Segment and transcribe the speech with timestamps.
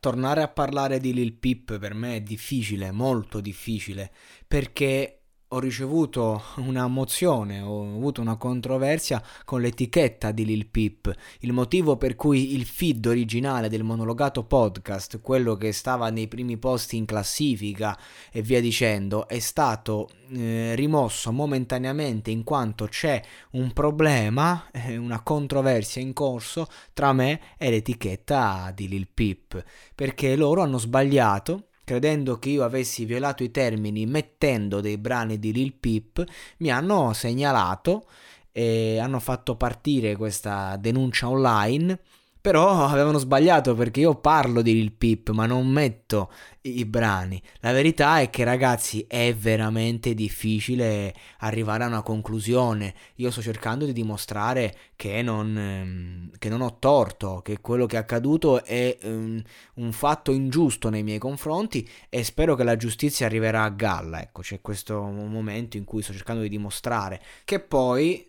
[0.00, 4.10] Tornare a parlare di Lil Peep per me è difficile, molto difficile,
[4.46, 5.17] perché
[5.50, 11.10] ho ricevuto una mozione, ho avuto una controversia con l'etichetta di Lil Peep.
[11.40, 16.58] Il motivo per cui il feed originale del monologato podcast, quello che stava nei primi
[16.58, 17.98] posti in classifica
[18.30, 25.22] e via dicendo, è stato eh, rimosso momentaneamente in quanto c'è un problema, eh, una
[25.22, 32.38] controversia in corso tra me e l'etichetta di Lil Peep, perché loro hanno sbagliato credendo
[32.38, 36.22] che io avessi violato i termini mettendo dei brani di Lil Peep,
[36.58, 38.04] mi hanno segnalato
[38.52, 41.98] e hanno fatto partire questa denuncia online
[42.48, 46.32] però avevano sbagliato perché io parlo di Lil Peep ma non metto
[46.62, 47.38] i brani.
[47.60, 52.94] La verità è che ragazzi è veramente difficile arrivare a una conclusione.
[53.16, 57.96] Io sto cercando di dimostrare che non, ehm, che non ho torto, che quello che
[57.96, 59.42] è accaduto è um,
[59.74, 64.22] un fatto ingiusto nei miei confronti e spero che la giustizia arriverà a galla.
[64.22, 68.26] Ecco, c'è questo momento in cui sto cercando di dimostrare che poi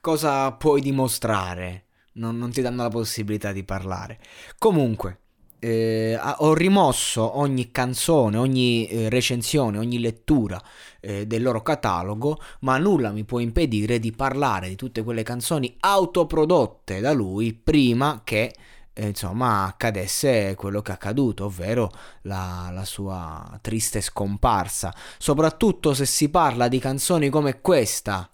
[0.00, 1.86] cosa puoi dimostrare?
[2.14, 4.18] Non, non ti danno la possibilità di parlare.
[4.58, 5.18] Comunque,
[5.64, 10.60] eh, ho rimosso ogni canzone, ogni eh, recensione, ogni lettura
[11.00, 15.76] eh, del loro catalogo, ma nulla mi può impedire di parlare di tutte quelle canzoni
[15.78, 18.52] autoprodotte da lui prima che
[18.92, 21.90] eh, insomma accadesse quello che è accaduto, ovvero
[22.22, 24.92] la, la sua triste scomparsa.
[25.16, 28.28] Soprattutto se si parla di canzoni come questa.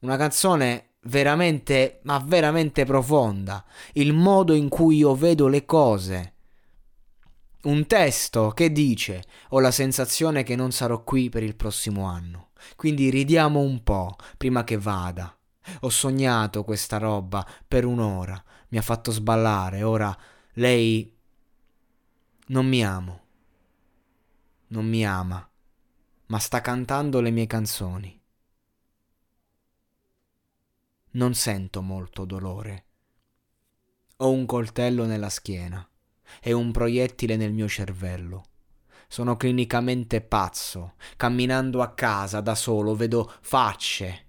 [0.00, 6.34] Una canzone veramente, ma veramente profonda, il modo in cui io vedo le cose.
[7.62, 12.50] Un testo che dice ho la sensazione che non sarò qui per il prossimo anno,
[12.76, 15.34] quindi ridiamo un po' prima che vada.
[15.80, 20.16] Ho sognato questa roba per un'ora, mi ha fatto sballare, ora
[20.54, 21.14] lei
[22.46, 23.20] non mi amo,
[24.68, 25.46] non mi ama,
[26.26, 28.19] ma sta cantando le mie canzoni
[31.20, 32.84] non sento molto dolore.
[34.16, 35.86] Ho un coltello nella schiena
[36.40, 38.44] e un proiettile nel mio cervello.
[39.06, 40.94] Sono clinicamente pazzo.
[41.18, 44.24] Camminando a casa da solo vedo facce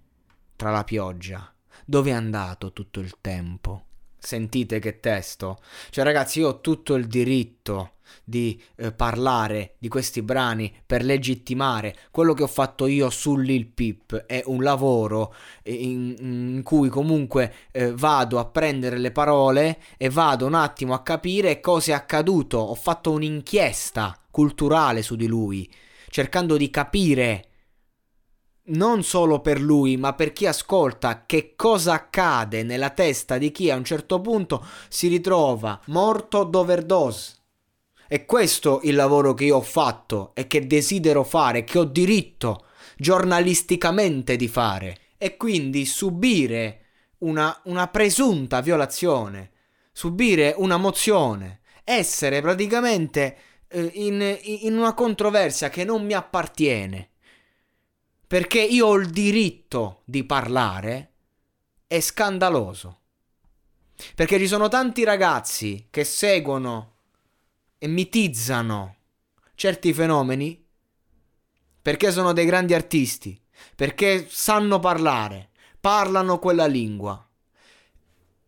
[0.57, 1.55] tra la pioggia.
[1.85, 3.85] Dove è andato tutto il tempo?
[4.17, 5.59] Sentite che testo.
[5.91, 11.95] Cioè ragazzi, io ho tutto il diritto di eh, parlare di questi brani per legittimare
[12.11, 14.25] quello che ho fatto io su Lil Peep.
[14.25, 15.33] È un lavoro
[15.63, 21.01] in, in cui comunque eh, vado a prendere le parole e vado un attimo a
[21.01, 22.57] capire cosa è accaduto.
[22.57, 25.69] Ho fatto un'inchiesta culturale su di lui
[26.11, 27.45] cercando di capire
[28.63, 33.71] non solo per lui, ma per chi ascolta che cosa accade nella testa di chi
[33.71, 37.39] a un certo punto si ritrova morto d'overdose
[38.11, 42.65] è questo il lavoro che io ho fatto e che desidero fare, che ho diritto
[42.97, 44.97] giornalisticamente di fare.
[45.17, 46.87] E quindi subire
[47.19, 49.51] una, una presunta violazione,
[49.93, 53.37] subire una mozione, essere praticamente
[53.69, 57.11] eh, in, in una controversia che non mi appartiene.
[58.27, 61.13] Perché io ho il diritto di parlare,
[61.87, 62.99] è scandaloso.
[64.15, 66.90] Perché ci sono tanti ragazzi che seguono
[67.83, 68.95] e mitizzano
[69.55, 70.63] certi fenomeni
[71.81, 73.41] perché sono dei grandi artisti,
[73.75, 75.49] perché sanno parlare,
[75.79, 77.27] parlano quella lingua.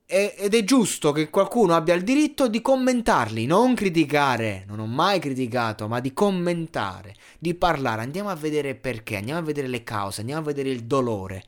[0.06, 4.85] E, ed è giusto che qualcuno abbia il diritto di commentarli, non criticare, non ho
[4.85, 8.03] mai criticato, ma di commentare, di parlare.
[8.03, 11.44] Andiamo a vedere perché, andiamo a vedere le cause, andiamo a vedere il dolore.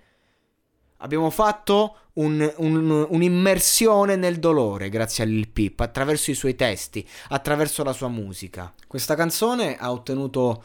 [0.97, 7.05] Abbiamo fatto un, un, un'immersione nel dolore grazie a Lil Peep, attraverso i suoi testi,
[7.29, 8.73] attraverso la sua musica.
[8.87, 10.63] Questa canzone ha ottenuto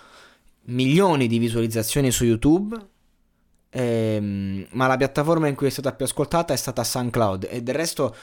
[0.65, 2.77] milioni di visualizzazioni su YouTube,
[3.71, 7.75] ehm, ma la piattaforma in cui è stata più ascoltata è stata SoundCloud e del
[7.75, 8.15] resto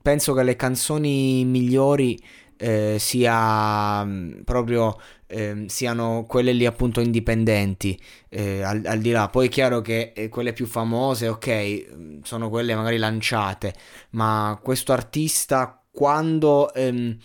[0.00, 2.18] penso che le canzoni migliori
[2.60, 7.98] eh, sia mm, proprio eh, siano quelle lì appunto indipendenti
[8.28, 9.28] eh, al, al, di là.
[9.28, 13.74] Poi è chiaro che eh, quelle più famose ok mm, sono quelle magari lanciate
[14.10, 17.16] ma questo artista quando ehm,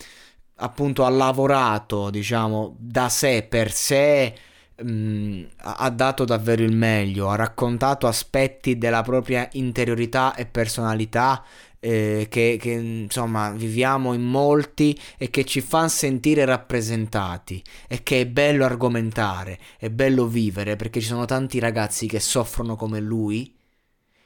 [0.56, 4.34] appunto ha lavorato diciamo da sé per sé
[4.82, 11.44] mm, ha dato davvero il meglio ha raccontato aspetti della propria interiorità e personalità
[11.86, 18.22] eh, che, che, insomma viviamo in molti e che ci fa sentire rappresentati e che
[18.22, 23.56] è bello argomentare, è bello vivere perché ci sono tanti ragazzi che soffrono come lui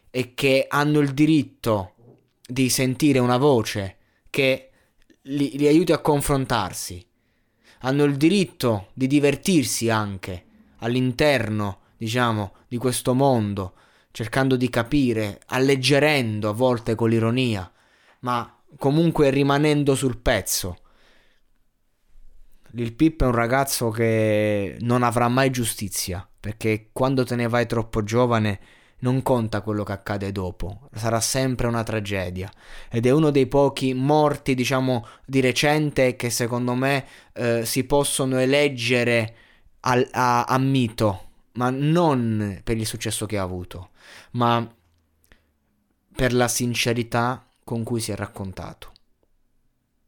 [0.09, 1.95] e che hanno il diritto
[2.47, 3.97] di sentire una voce
[4.29, 4.69] che
[5.23, 7.05] li, li aiuti a confrontarsi.
[7.81, 10.45] Hanno il diritto di divertirsi anche
[10.77, 13.73] all'interno, diciamo, di questo mondo
[14.11, 17.71] cercando di capire, alleggerendo a volte con l'ironia,
[18.21, 20.77] ma comunque rimanendo sul pezzo.
[22.71, 27.65] Lil Pip è un ragazzo che non avrà mai giustizia, perché quando te ne vai
[27.65, 28.59] troppo giovane
[28.99, 32.51] non conta quello che accade dopo, sarà sempre una tragedia.
[32.89, 38.37] Ed è uno dei pochi morti, diciamo, di recente che secondo me eh, si possono
[38.37, 39.35] eleggere
[39.81, 43.88] a, a, a mito, ma non per il successo che ha avuto,
[44.31, 44.67] ma
[46.15, 48.91] per la sincerità con cui si è raccontato.